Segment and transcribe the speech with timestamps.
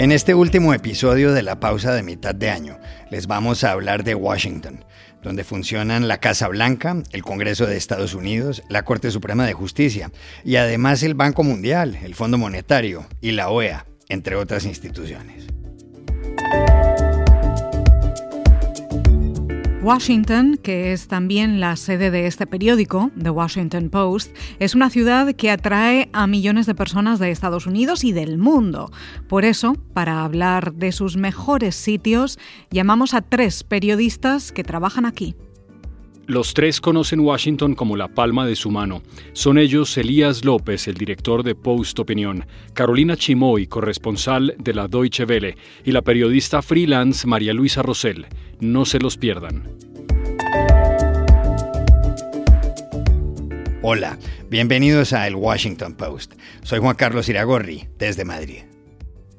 [0.00, 2.78] En este último episodio de la pausa de mitad de año,
[3.10, 4.82] les vamos a hablar de Washington,
[5.22, 10.10] donde funcionan la Casa Blanca, el Congreso de Estados Unidos, la Corte Suprema de Justicia
[10.42, 15.59] y además el Banco Mundial, el Fondo Monetario y la OEA, entre otras instituciones.
[19.82, 25.32] Washington, que es también la sede de este periódico, The Washington Post, es una ciudad
[25.34, 28.92] que atrae a millones de personas de Estados Unidos y del mundo.
[29.26, 32.38] Por eso, para hablar de sus mejores sitios,
[32.70, 35.34] llamamos a tres periodistas que trabajan aquí.
[36.30, 39.02] Los tres conocen Washington como la palma de su mano.
[39.32, 45.24] Son ellos Elías López, el director de Post Opinión, Carolina Chimoy, corresponsal de la Deutsche
[45.24, 48.26] Welle, y la periodista freelance María Luisa Rosell.
[48.60, 49.76] No se los pierdan.
[53.82, 54.16] Hola,
[54.48, 56.34] bienvenidos a El Washington Post.
[56.62, 58.58] Soy Juan Carlos Iragorri, desde Madrid.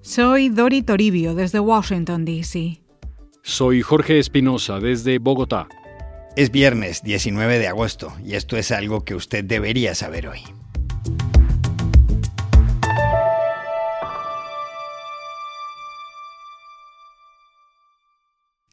[0.01, 2.81] Soy Dori Toribio, desde Washington, D.C.
[3.43, 5.69] Soy Jorge Espinosa, desde Bogotá.
[6.37, 10.41] Es viernes 19 de agosto y esto es algo que usted debería saber hoy.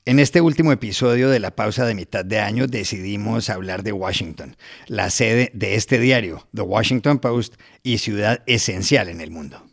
[0.05, 4.56] En este último episodio de la pausa de mitad de año decidimos hablar de Washington,
[4.87, 9.69] la sede de este diario, The Washington Post, y ciudad esencial en el mundo.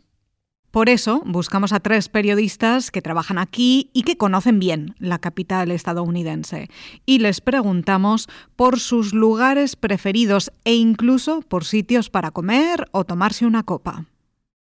[0.76, 5.70] Por eso buscamos a tres periodistas que trabajan aquí y que conocen bien la capital
[5.70, 6.68] estadounidense.
[7.06, 13.46] Y les preguntamos por sus lugares preferidos e incluso por sitios para comer o tomarse
[13.46, 14.04] una copa.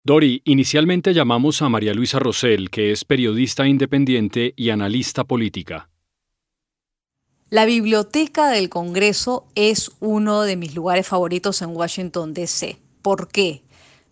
[0.03, 5.89] Dori, inicialmente llamamos a María Luisa Rosell, que es periodista independiente y analista política.
[7.49, 12.77] La biblioteca del Congreso es uno de mis lugares favoritos en Washington, D.C.
[13.01, 13.64] ¿Por qué?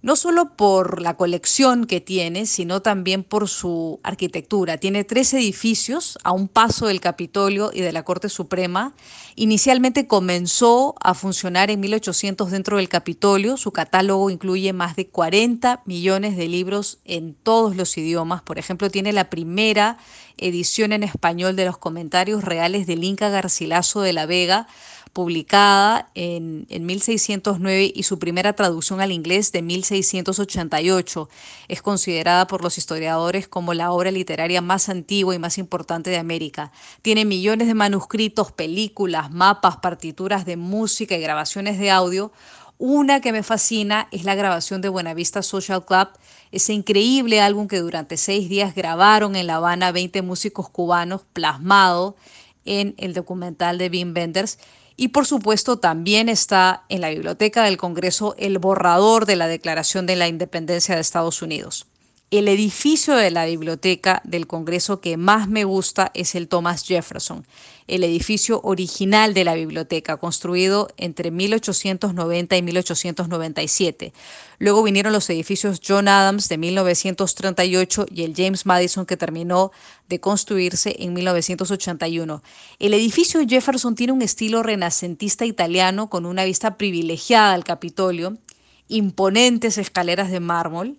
[0.03, 4.77] No solo por la colección que tiene, sino también por su arquitectura.
[4.77, 8.93] Tiene tres edificios a un paso del Capitolio y de la Corte Suprema.
[9.35, 13.55] Inicialmente comenzó a funcionar en 1800 dentro del Capitolio.
[13.55, 18.41] Su catálogo incluye más de 40 millones de libros en todos los idiomas.
[18.41, 19.97] Por ejemplo, tiene la primera
[20.37, 24.67] edición en español de los comentarios reales del Inca Garcilaso de la Vega,
[25.13, 31.29] publicada en, 1609 y su primera traducción al inglés de 1688.
[31.67, 36.17] Es considerada por los historiadores como la obra literaria más antigua y más importante de
[36.17, 36.71] América.
[37.03, 42.31] Tiene millones de manuscritos, películas, mapas, partituras de música y grabaciones de audio.
[42.79, 46.09] Una que me fascina es la grabación de Buenavista Social Club,
[46.51, 52.15] ese increíble álbum que durante seis días grabaron en La Habana 20 músicos cubanos plasmado
[52.65, 54.57] en el documental de Wim Wenders
[54.95, 60.05] y por supuesto también está en la Biblioteca del Congreso el borrador de la Declaración
[60.05, 61.87] de la Independencia de Estados Unidos.
[62.33, 67.45] El edificio de la biblioteca del Congreso que más me gusta es el Thomas Jefferson,
[67.87, 74.13] el edificio original de la biblioteca, construido entre 1890 y 1897.
[74.57, 79.71] Luego vinieron los edificios John Adams de 1938 y el James Madison que terminó
[80.09, 82.41] de construirse en 1981.
[82.79, 88.39] El edificio Jefferson tiene un estilo renacentista italiano con una vista privilegiada al Capitolio,
[88.87, 90.97] imponentes escaleras de mármol,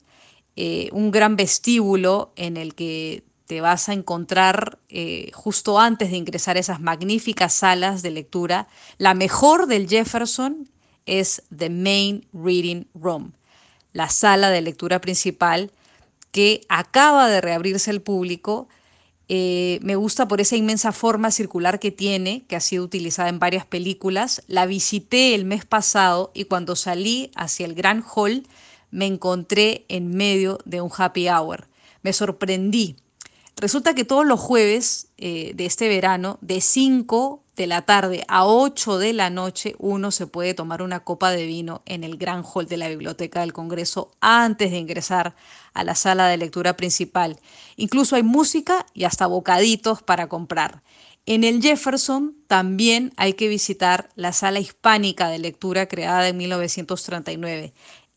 [0.56, 6.16] eh, un gran vestíbulo en el que te vas a encontrar eh, justo antes de
[6.16, 8.68] ingresar a esas magníficas salas de lectura.
[8.96, 10.70] La mejor del Jefferson
[11.06, 13.32] es The Main Reading Room,
[13.92, 15.72] la sala de lectura principal
[16.30, 18.68] que acaba de reabrirse al público.
[19.28, 23.38] Eh, me gusta por esa inmensa forma circular que tiene, que ha sido utilizada en
[23.38, 24.42] varias películas.
[24.48, 28.48] La visité el mes pasado y cuando salí hacia el Gran Hall,
[28.94, 31.66] me encontré en medio de un happy hour.
[32.02, 32.94] Me sorprendí.
[33.56, 38.46] Resulta que todos los jueves eh, de este verano, de 5 de la tarde a
[38.46, 42.44] 8 de la noche, uno se puede tomar una copa de vino en el gran
[42.44, 45.34] hall de la Biblioteca del Congreso antes de ingresar
[45.72, 47.40] a la sala de lectura principal.
[47.76, 50.82] Incluso hay música y hasta bocaditos para comprar.
[51.26, 57.72] En el Jefferson también hay que visitar la sala hispánica de lectura creada en 1939.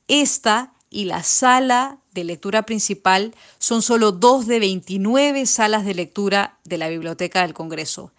[0.08, 6.58] Esta y la sala de lectura principal son solo dos de 29 salas de lectura
[6.64, 8.12] de la Biblioteca del Congreso.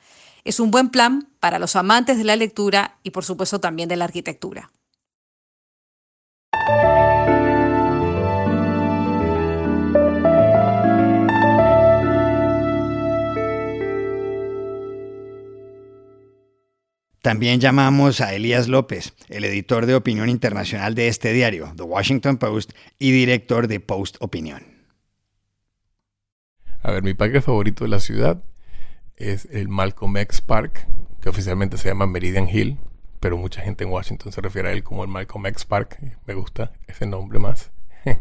[0.44, 3.96] Es un buen plan para los amantes de la lectura y por supuesto también de
[3.96, 4.70] la arquitectura.
[17.28, 22.38] También llamamos a Elías López, el editor de opinión internacional de este diario, The Washington
[22.38, 24.62] Post, y director de Post Opinión.
[26.80, 28.42] A ver, mi parque favorito de la ciudad
[29.18, 30.88] es el Malcolm X Park,
[31.20, 32.78] que oficialmente se llama Meridian Hill,
[33.20, 35.98] pero mucha gente en Washington se refiere a él como el Malcolm X Park.
[36.24, 37.70] Me gusta ese nombre más.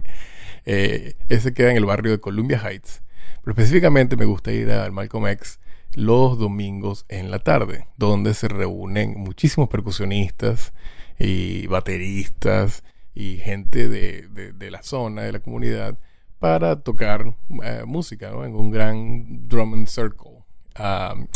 [0.69, 3.01] Eh, ese queda en el barrio de Columbia Heights.
[3.41, 5.61] Pero específicamente me gusta ir al Malcolm X
[5.95, 10.73] los domingos en la tarde, donde se reúnen muchísimos percusionistas
[11.19, 15.97] y bateristas y gente de, la zona, de la comunidad,
[16.39, 20.43] para tocar eh, música en un gran drum and circle.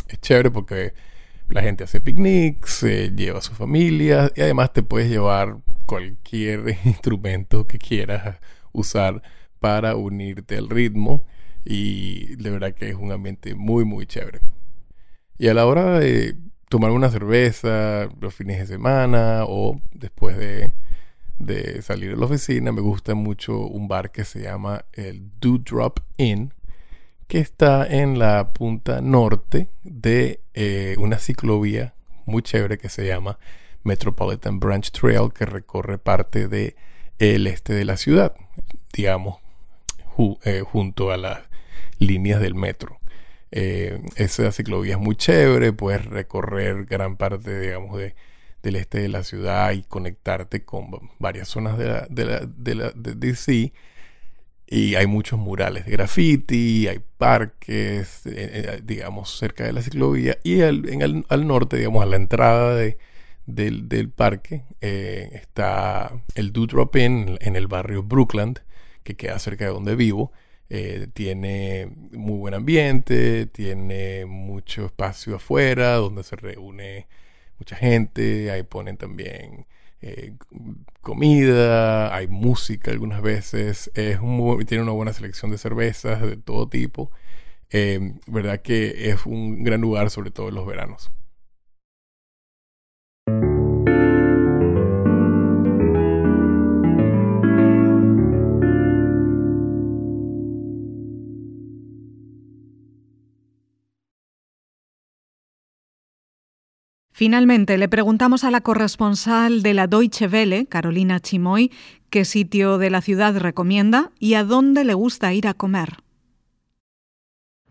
[0.08, 0.94] Es chévere porque
[1.50, 5.58] la gente hace picnics, se lleva a su familia y además te puedes llevar
[5.88, 8.40] cualquier instrumento que quieras
[8.72, 9.24] usar
[9.60, 11.26] para unirte al ritmo
[11.66, 14.42] y de verdad que es un ambiente muy muy chévere.
[15.38, 16.36] Y a la hora de
[16.70, 20.74] tomar una cerveza los fines de semana o después de,
[21.40, 26.00] de salir de la oficina, me gusta mucho un bar que se llama el Drop
[26.18, 26.54] Inn,
[27.28, 31.94] que está en la punta norte de eh, una ciclovía
[32.26, 33.40] muy chévere que se llama
[33.84, 36.76] Metropolitan Branch Trail, que recorre parte de
[37.20, 38.36] el este de la ciudad,
[38.94, 39.40] digamos,
[40.44, 41.51] eh, junto a las
[42.00, 43.02] líneas del metro.
[43.52, 48.16] Eh, esa ciclovía es muy chévere, puedes recorrer gran parte, digamos, de,
[48.64, 50.90] del este de la ciudad y conectarte con
[51.20, 53.74] varias zonas de, la, de, la, de, la, de DC.
[54.68, 58.32] Y hay muchos murales de graffiti, hay parques, eh,
[58.78, 60.38] eh, digamos, cerca de la ciclovía.
[60.44, 62.98] Y al, en el, al norte, digamos, a la entrada de,
[63.46, 68.62] del, del, parque, está el Dewdrop Inn en el barrio Brookland,
[69.04, 70.32] que queda cerca de donde vivo.
[70.74, 77.08] Eh, tiene muy buen ambiente, tiene mucho espacio afuera donde se reúne
[77.60, 79.66] mucha gente, ahí ponen también
[80.02, 80.34] eh,
[81.02, 84.20] comida, hay música algunas veces, es
[84.66, 87.12] tiene una buena selección de cervezas de todo tipo,
[87.72, 91.12] eh, verdad que es un gran lugar sobre todo en los veranos.
[107.22, 111.70] Finalmente, le preguntamos a la corresponsal de la Deutsche Welle, Carolina Chimoy,
[112.10, 115.98] qué sitio de la ciudad recomienda y a dónde le gusta ir a comer.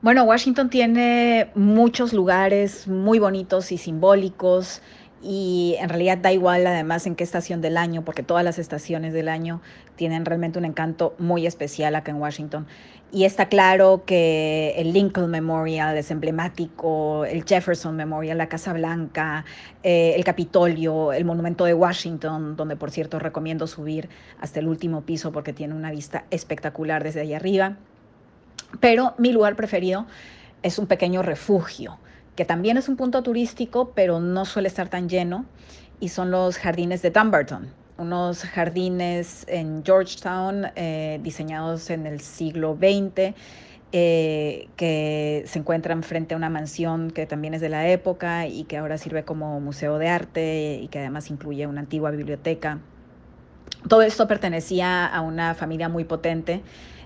[0.03, 4.83] Bueno, Washington tiene muchos lugares muy bonitos y simbólicos
[5.23, 9.13] y en realidad da igual además en qué estación del año, porque todas las estaciones
[9.13, 9.61] del año
[9.97, 12.67] tienen realmente un encanto muy especial acá en Washington.
[13.13, 19.45] Y está claro que el Lincoln Memorial es emblemático, el Jefferson Memorial, la Casa Blanca,
[19.83, 24.09] eh, el Capitolio, el Monumento de Washington, donde por cierto recomiendo subir
[24.41, 27.77] hasta el último piso porque tiene una vista espectacular desde ahí arriba.
[28.79, 30.07] Pero mi lugar preferido
[30.63, 31.99] es un pequeño refugio,
[32.41, 35.45] que también es un punto turístico, pero no suele estar tan lleno,
[36.01, 42.79] y son los jardines de Dumbarton unos jardines en Georgetown eh, diseñados en el siglo
[42.81, 43.35] XX.
[43.93, 48.65] Eh, que se encuentran frente a una mansión que también es de la época y
[48.65, 52.79] que ahora sirve como museo de arte y que además incluye una antigua biblioteca.
[53.87, 56.63] Todo esto pertenecía a una familia muy potente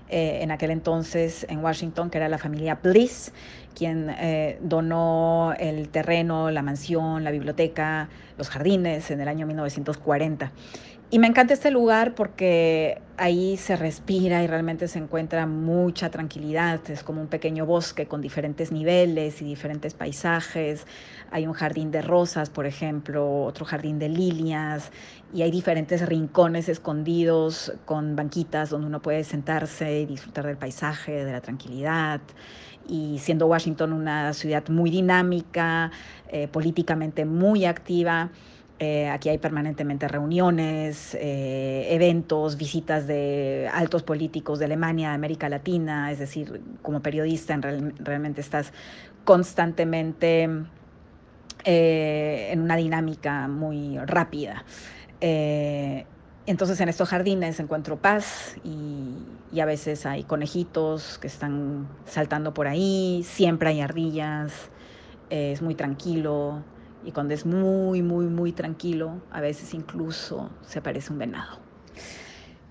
[0.09, 3.31] eh, en aquel entonces en Washington, que era la familia Bliss,
[3.73, 4.15] quien
[4.61, 8.07] donó el terreno, la mansión, la biblioteca,
[8.37, 10.51] los jardines en el año 1940.
[11.11, 16.81] Y me encanta este lugar porque ahí se respira y realmente se encuentra mucha tranquilidad.
[16.89, 20.87] Es como un pequeño bosque con diferentes niveles y diferentes paisajes.
[21.29, 24.91] Hay un jardín de rosas, por ejemplo, otro jardín de lilias
[25.31, 31.23] y hay diferentes rincones escondidos con banquitas donde uno puede sentarse y disfrutar del paisaje,
[31.23, 32.21] de la tranquilidad
[32.87, 35.91] y siendo Washington una ciudad muy dinámica,
[36.27, 38.31] eh, políticamente muy activa,
[38.77, 46.11] eh, aquí hay permanentemente reuniones, eh, eventos, visitas de altos políticos de Alemania, América Latina,
[46.11, 48.73] es decir, como periodista realmente estás
[49.23, 50.49] constantemente
[51.67, 54.65] en una dinámica muy rápida.
[55.21, 62.67] entonces en estos jardines encuentro paz y, a veces hay conejitos que están saltando por
[62.67, 64.51] ahí, siempre hay ardillas,
[65.29, 66.61] es muy tranquilo,
[67.05, 71.59] y cuando es muy, muy, muy tranquilo, a veces incluso se parece un venado.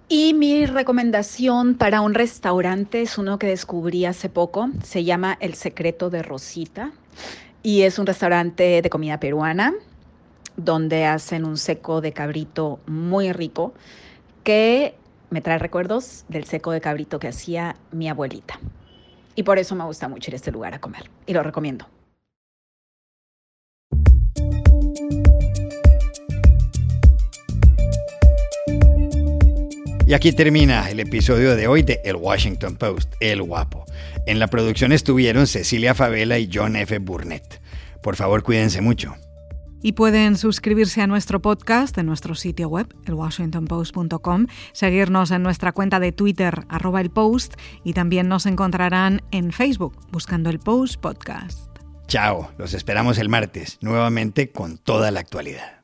[0.08, 5.54] Y mi recomendación para un restaurante es uno que descubrí hace poco, se llama El
[5.54, 6.92] Secreto de Rosita
[7.62, 9.72] y es un restaurante de comida peruana
[10.56, 13.72] donde hacen un seco de cabrito muy rico
[14.44, 14.94] que
[15.30, 18.60] me trae recuerdos del seco de cabrito que hacía mi abuelita.
[19.34, 21.10] Y por eso me gusta mucho ir a este lugar a comer.
[21.26, 21.86] Y lo recomiendo.
[30.06, 33.86] Y aquí termina el episodio de hoy de El Washington Post, El Guapo.
[34.26, 36.98] En la producción estuvieron Cecilia Favela y John F.
[36.98, 37.62] Burnett.
[38.02, 39.14] Por favor, cuídense mucho.
[39.82, 46.00] Y pueden suscribirse a nuestro podcast en nuestro sitio web, elwashingtonpost.com, seguirnos en nuestra cuenta
[46.00, 51.78] de Twitter, arroba el post, y también nos encontrarán en Facebook, buscando el Post Podcast.
[52.08, 55.83] Chao, los esperamos el martes, nuevamente con toda la actualidad.